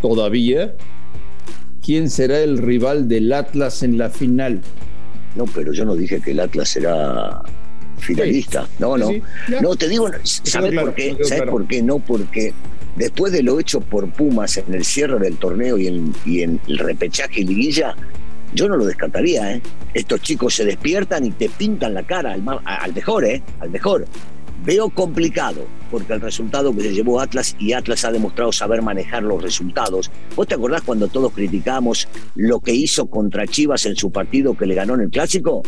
todavía 0.00 0.74
quién 1.82 2.08
será 2.08 2.40
el 2.40 2.58
rival 2.58 3.08
del 3.08 3.32
Atlas 3.32 3.82
en 3.82 3.98
la 3.98 4.08
final. 4.08 4.62
No, 5.36 5.44
pero 5.46 5.72
yo 5.72 5.84
no 5.84 5.96
dije 5.96 6.20
que 6.20 6.30
el 6.30 6.40
Atlas 6.40 6.70
será 6.70 7.42
finalista. 8.04 8.68
No, 8.78 8.96
no. 8.96 9.10
No, 9.60 9.76
te 9.76 9.88
digo, 9.88 10.08
¿sabes 10.22 10.78
por 10.78 10.94
qué? 10.94 11.16
¿Sabes 11.22 11.50
por 11.50 11.66
qué? 11.66 11.82
No, 11.82 11.98
porque 11.98 12.52
después 12.96 13.32
de 13.32 13.42
lo 13.42 13.58
hecho 13.58 13.80
por 13.80 14.08
Pumas 14.10 14.56
en 14.56 14.72
el 14.72 14.84
cierre 14.84 15.18
del 15.18 15.36
torneo 15.36 15.78
y 15.78 15.88
en, 15.88 16.14
y 16.24 16.42
en 16.42 16.60
el 16.68 16.78
repechaje 16.78 17.40
y 17.40 17.44
liguilla, 17.44 17.96
yo 18.54 18.68
no 18.68 18.76
lo 18.76 18.84
descartaría, 18.86 19.54
¿eh? 19.54 19.62
Estos 19.94 20.20
chicos 20.22 20.54
se 20.54 20.64
despiertan 20.64 21.24
y 21.24 21.30
te 21.30 21.48
pintan 21.48 21.94
la 21.94 22.04
cara 22.04 22.32
al, 22.34 22.42
al 22.64 22.94
mejor, 22.94 23.24
¿eh? 23.24 23.42
Al 23.60 23.70
mejor. 23.70 24.06
Veo 24.64 24.88
complicado, 24.88 25.66
porque 25.90 26.14
el 26.14 26.22
resultado 26.22 26.74
que 26.74 26.82
se 26.82 26.94
llevó 26.94 27.20
Atlas 27.20 27.54
y 27.58 27.74
Atlas 27.74 28.04
ha 28.06 28.12
demostrado 28.12 28.50
saber 28.50 28.80
manejar 28.80 29.22
los 29.22 29.42
resultados. 29.42 30.10
¿Vos 30.34 30.48
te 30.48 30.54
acordás 30.54 30.80
cuando 30.80 31.08
todos 31.08 31.32
criticamos 31.32 32.08
lo 32.34 32.60
que 32.60 32.72
hizo 32.72 33.06
contra 33.06 33.46
Chivas 33.46 33.84
en 33.84 33.94
su 33.94 34.10
partido 34.10 34.56
que 34.56 34.64
le 34.64 34.74
ganó 34.74 34.94
en 34.94 35.02
el 35.02 35.10
Clásico? 35.10 35.62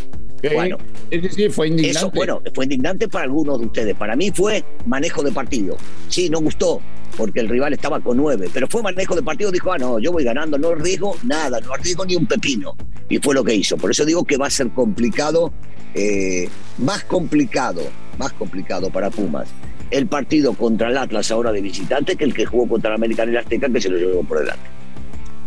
Bueno, 0.55 0.79
sí, 1.11 1.49
fue 1.51 1.69
indignante. 1.69 1.99
Eso, 1.99 2.11
bueno, 2.11 2.41
fue 2.55 2.65
indignante 2.65 3.09
para 3.09 3.25
algunos 3.25 3.59
de 3.59 3.67
ustedes. 3.67 3.95
Para 3.97 4.17
mí 4.17 4.31
fue 4.31 4.65
manejo 4.87 5.23
de 5.23 5.33
partido. 5.33 5.77
Sí, 6.09 6.31
no 6.31 6.41
gustó, 6.41 6.81
porque 7.19 7.41
el 7.41 7.49
rival 7.49 7.75
estaba 7.75 8.01
con 8.01 8.17
nueve, 8.17 8.49
pero 8.53 8.67
fue 8.67 8.83
manejo 8.83 9.15
de 9.15 9.23
partido. 9.23 9.51
Dijo, 9.51 9.73
ah, 9.73 9.79
no, 9.79 9.99
yo 9.99 10.11
voy 10.11 10.25
ganando, 10.25 10.57
no 10.57 10.69
arriesgo 10.69 11.17
nada, 11.23 11.61
no 11.61 11.75
arriesgo 11.75 12.07
ni 12.07 12.17
un 12.17 12.27
pepino. 12.27 12.75
Y 13.11 13.19
fue 13.19 13.35
lo 13.35 13.45
que 13.45 13.55
hizo. 13.55 13.77
Por 13.77 13.91
eso 13.91 14.07
digo 14.07 14.25
que 14.25 14.39
va 14.39 14.47
a 14.47 14.51
ser 14.51 14.71
complicado, 14.71 15.53
eh, 15.95 16.49
más 16.79 17.05
complicado, 17.05 17.83
más 18.19 18.33
complicado 18.33 18.91
para 18.91 19.11
Pumas. 19.11 19.49
El 19.91 20.07
partido 20.07 20.55
contra 20.55 20.89
el 20.89 20.97
Atlas 20.97 21.31
ahora 21.31 21.53
de 21.53 21.61
visitante 21.61 22.17
que 22.17 22.25
el 22.25 22.35
que 22.35 22.47
jugó 22.47 22.69
contra 22.69 22.91
el 22.91 22.97
América 22.97 23.25
y 23.25 23.29
el 23.29 23.37
Azteca 23.37 23.69
que 23.69 23.81
se 23.81 23.89
lo 23.89 23.99
llevó 23.99 24.25
por 24.25 24.41
delante. 24.41 24.65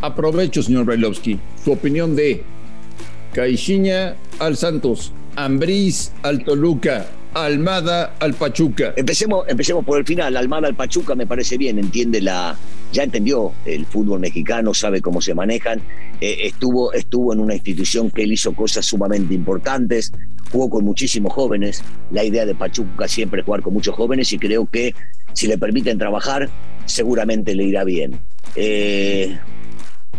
Aprovecho, 0.02 0.64
señor 0.64 0.86
Brailovsky, 0.86 1.40
su 1.64 1.74
opinión 1.74 2.16
de 2.16 2.44
Caixinha 3.34 4.16
al 4.40 4.56
Santos, 4.56 5.12
Ambriz 5.36 6.14
al 6.24 6.44
Toluca, 6.46 7.06
Almada 7.34 8.16
al 8.20 8.34
Pachuca. 8.34 8.94
Empecemos, 8.96 9.46
empecemos 9.48 9.84
por 9.86 10.00
el 10.00 10.06
final. 10.06 10.38
Almada 10.38 10.68
al 10.68 10.76
Pachuca 10.76 11.16
me 11.16 11.28
parece 11.28 11.58
bien, 11.58 11.78
entiende 11.78 12.22
la, 12.22 12.58
ya 12.92 13.04
entendió 13.04 13.54
el 13.66 13.86
fútbol 13.86 14.20
mexicano, 14.20 14.74
sabe 14.74 15.02
cómo 15.02 15.22
se 15.22 15.34
manejan, 15.34 15.82
eh, 16.22 16.38
estuvo, 16.44 16.94
estuvo 16.94 17.34
en 17.34 17.40
una 17.40 17.54
institución 17.54 18.10
que 18.12 18.24
él 18.24 18.34
hizo 18.34 18.54
cosas 18.54 18.86
sumamente 18.86 19.34
importantes, 19.34 20.12
jugó 20.52 20.70
con 20.70 20.86
muchísimos 20.86 21.34
jóvenes. 21.34 21.84
La 22.12 22.24
idea 22.24 22.46
de 22.46 22.56
Pachuca 22.56 23.08
siempre 23.08 23.42
es 23.42 23.46
jugar 23.46 23.62
con 23.62 23.74
muchos 23.74 23.96
jóvenes 23.96 24.32
y 24.34 24.40
creo 24.40 24.66
que 24.66 24.94
si 25.34 25.48
le 25.48 25.58
permiten 25.58 25.98
trabajar, 25.98 26.50
seguramente 26.86 27.56
le 27.56 27.66
irá 27.66 27.84
bien. 27.84 28.20
Eh, 28.56 29.38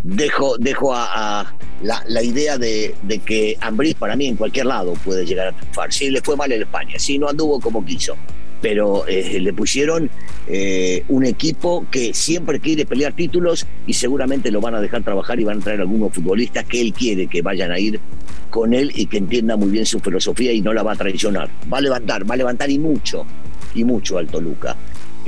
dejo, 0.03 0.57
dejo 0.57 0.93
a, 0.93 1.53
la, 1.81 2.23
idea 2.23 2.57
de, 2.57 2.95
que 3.25 3.57
Ambris 3.61 3.95
para 3.95 4.15
mí 4.15 4.27
en 4.27 4.35
cualquier 4.35 4.67
lado 4.67 4.93
puede 5.05 5.25
llegar 5.25 5.47
a 5.47 5.51
triunfar. 5.57 5.91
Sí, 5.91 6.09
le 6.09 6.21
fue 6.21 6.35
mal 6.35 6.51
en 6.51 6.61
España, 6.61 6.95
sí, 6.97 7.17
no 7.17 7.27
anduvo 7.27 7.59
como 7.59 7.83
quiso, 7.83 8.15
pero 8.61 9.07
eh, 9.07 9.39
le 9.39 9.53
pusieron 9.53 10.09
eh, 10.47 11.03
un 11.09 11.25
equipo 11.25 11.85
que 11.89 12.13
siempre 12.13 12.59
quiere 12.59 12.85
pelear 12.85 13.13
títulos 13.13 13.65
y 13.87 13.93
seguramente 13.93 14.51
lo 14.51 14.61
van 14.61 14.75
a 14.75 14.81
dejar 14.81 15.03
trabajar 15.03 15.39
y 15.39 15.43
van 15.43 15.59
a 15.59 15.63
traer 15.63 15.81
algunos 15.81 16.13
futbolistas 16.13 16.65
que 16.65 16.81
él 16.81 16.93
quiere 16.93 17.27
que 17.27 17.41
vayan 17.41 17.71
a 17.71 17.79
ir 17.79 17.99
con 18.49 18.73
él 18.73 18.91
y 18.95 19.07
que 19.07 19.17
entienda 19.17 19.55
muy 19.55 19.69
bien 19.69 19.85
su 19.85 19.99
filosofía 19.99 20.51
y 20.51 20.61
no 20.61 20.73
la 20.73 20.83
va 20.83 20.93
a 20.93 20.95
traicionar. 20.95 21.49
Va 21.71 21.79
a 21.79 21.81
levantar, 21.81 22.29
va 22.29 22.35
a 22.35 22.37
levantar 22.37 22.69
y 22.69 22.77
mucho, 22.77 23.25
y 23.73 23.83
mucho 23.83 24.17
al 24.17 24.27
Toluca. 24.27 24.75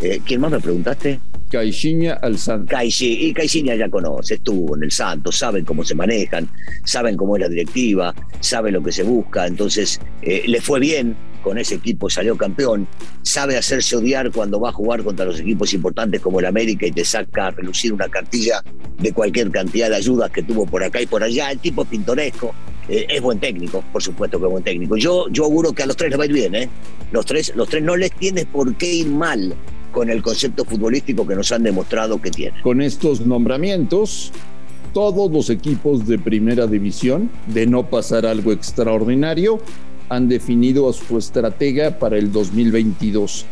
Eh, 0.01 0.21
¿Quién 0.25 0.41
más 0.41 0.51
me 0.51 0.59
preguntaste? 0.59 1.19
Caixinha 1.49 2.13
al 2.13 2.37
Santos. 2.37 3.01
y 3.01 3.31
Caixinha 3.31 3.75
ya 3.75 3.87
conoce, 3.87 4.35
estuvo 4.35 4.75
en 4.75 4.83
el 4.83 4.91
Santos, 4.91 5.37
saben 5.37 5.63
cómo 5.63 5.83
se 5.83 5.93
manejan, 5.93 6.49
saben 6.83 7.15
cómo 7.15 7.35
es 7.35 7.43
la 7.43 7.49
directiva, 7.49 8.13
saben 8.39 8.73
lo 8.73 8.81
que 8.81 8.91
se 8.91 9.03
busca, 9.03 9.45
entonces 9.45 10.01
eh, 10.23 10.43
le 10.47 10.61
fue 10.61 10.79
bien 10.79 11.15
con 11.43 11.59
ese 11.59 11.75
equipo, 11.75 12.09
salió 12.09 12.35
campeón, 12.35 12.87
sabe 13.21 13.57
hacerse 13.57 13.95
odiar 13.95 14.31
cuando 14.31 14.59
va 14.59 14.69
a 14.69 14.71
jugar 14.71 15.03
contra 15.03 15.25
los 15.25 15.39
equipos 15.39 15.73
importantes 15.73 16.21
como 16.21 16.39
el 16.39 16.45
América 16.47 16.87
y 16.87 16.91
te 16.91 17.05
saca 17.05 17.47
a 17.47 17.51
relucir 17.51 17.93
una 17.93 18.07
cartilla 18.07 18.63
de 18.97 19.11
cualquier 19.11 19.51
cantidad 19.51 19.89
de 19.89 19.97
ayudas 19.97 20.31
que 20.31 20.41
tuvo 20.41 20.65
por 20.65 20.83
acá 20.83 21.01
y 21.01 21.05
por 21.05 21.21
allá, 21.21 21.51
el 21.51 21.59
tipo 21.59 21.85
pintoresco, 21.85 22.55
eh, 22.87 23.05
es 23.09 23.21
buen 23.21 23.39
técnico, 23.39 23.83
por 23.91 24.01
supuesto 24.01 24.39
que 24.39 24.45
es 24.45 24.51
buen 24.51 24.63
técnico. 24.63 24.97
Yo, 24.97 25.27
yo 25.29 25.45
auguro 25.45 25.73
que 25.73 25.83
a 25.83 25.85
los 25.85 25.95
tres 25.95 26.09
les 26.09 26.19
va 26.19 26.23
a 26.23 26.27
ir 26.27 26.33
bien, 26.33 26.55
¿eh? 26.55 26.69
Los 27.11 27.25
tres, 27.25 27.53
los 27.55 27.69
tres 27.69 27.83
no 27.83 27.95
les 27.95 28.11
tiene 28.11 28.45
por 28.45 28.75
qué 28.75 28.91
ir 28.91 29.07
mal 29.07 29.53
con 29.91 30.09
el 30.09 30.23
concepto 30.23 30.65
futbolístico 30.65 31.27
que 31.27 31.35
nos 31.35 31.51
han 31.51 31.63
demostrado 31.63 32.21
que 32.21 32.31
tienen. 32.31 32.61
Con 32.61 32.81
estos 32.81 33.21
nombramientos, 33.25 34.31
todos 34.93 35.31
los 35.31 35.49
equipos 35.49 36.07
de 36.07 36.19
primera 36.19 36.67
división, 36.67 37.29
de 37.47 37.67
no 37.67 37.89
pasar 37.89 38.25
algo 38.25 38.51
extraordinario, 38.51 39.59
han 40.09 40.27
definido 40.27 40.89
a 40.89 40.93
su 40.93 41.17
estratega 41.17 41.99
para 41.99 42.17
el 42.17 42.31
2022. 42.31 43.45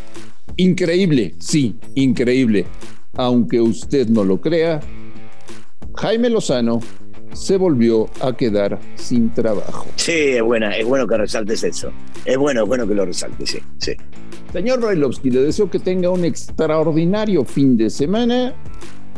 Increíble, 0.58 1.36
sí, 1.40 1.76
increíble. 1.96 2.66
Aunque 3.14 3.60
usted 3.60 4.08
no 4.08 4.24
lo 4.24 4.40
crea, 4.40 4.80
Jaime 5.96 6.30
Lozano 6.30 6.80
se 7.34 7.58
volvió 7.58 8.10
a 8.22 8.36
quedar 8.36 8.80
sin 8.96 9.30
trabajo. 9.34 9.88
Sí, 9.96 10.12
es 10.12 10.42
buena, 10.42 10.76
es 10.76 10.86
bueno 10.86 11.08
que 11.08 11.18
resaltes 11.18 11.64
eso. 11.64 11.92
Es 12.26 12.38
bueno, 12.38 12.64
es 12.64 12.68
bueno 12.68 12.88
que 12.88 12.94
lo 12.94 13.06
resaltes, 13.06 13.50
sí, 13.50 13.60
sí. 13.78 13.94
Señor 14.52 14.82
Brailovsky, 14.82 15.30
le 15.30 15.42
deseo 15.42 15.70
que 15.70 15.80
tenga 15.80 16.10
un 16.10 16.26
extraordinario 16.26 17.46
fin 17.46 17.78
de 17.78 17.90
semana 17.90 18.54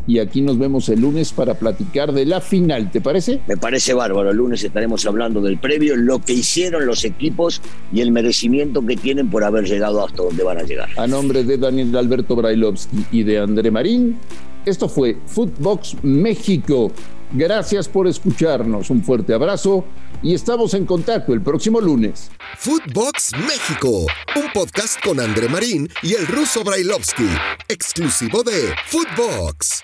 y 0.08 0.20
aquí 0.20 0.42
nos 0.42 0.58
vemos 0.58 0.90
el 0.90 1.02
lunes 1.02 1.32
para 1.32 1.54
platicar 1.56 2.12
de 2.12 2.26
la 2.26 2.42
final, 2.42 2.92
¿te 2.92 3.02
parece? 3.02 3.42
Me 3.48 3.58
parece 3.58 3.94
bárbaro, 3.94 4.32
el 4.32 4.38
lunes 4.38 4.64
estaremos 4.64 5.06
hablando 5.06 5.42
del 5.42 5.58
previo, 5.58 5.96
lo 5.96 6.20
que 6.20 6.34
hicieron 6.34 6.86
los 6.86 7.06
equipos 7.06 7.62
y 7.92 8.02
el 8.02 8.12
merecimiento 8.12 8.86
que 8.86 8.96
tienen 8.96 9.30
por 9.30 9.44
haber 9.44 9.66
llegado 9.66 10.06
hasta 10.06 10.24
donde 10.24 10.44
van 10.44 10.58
a 10.58 10.64
llegar. 10.64 10.90
A 10.98 11.08
nombre 11.08 11.44
de 11.44 11.58
Daniel 11.58 11.96
Alberto 11.96 12.36
Brailovsky 12.36 13.06
y 13.12 13.24
de 13.24 13.40
André 13.40 13.72
Marín, 13.72 14.18
esto 14.66 14.88
fue 14.90 15.18
Footbox 15.26 15.98
México. 16.04 16.92
Gracias 17.32 17.88
por 17.88 18.08
escucharnos, 18.08 18.90
un 18.90 19.04
fuerte 19.04 19.34
abrazo 19.34 19.86
y 20.24 20.34
estamos 20.34 20.74
en 20.74 20.86
contacto 20.86 21.34
el 21.34 21.42
próximo 21.42 21.82
lunes. 21.82 22.32
Footbox 22.58 23.32
México, 23.40 24.08
un 24.36 24.52
podcast 24.54 25.00
con 25.04 25.20
André 25.20 25.50
Marín 25.50 25.90
y 26.02 26.14
el 26.14 26.26
ruso 26.26 26.64
Brailovsky, 26.64 27.28
exclusivo 27.68 28.42
de 28.44 28.74
Footbox. 28.88 29.84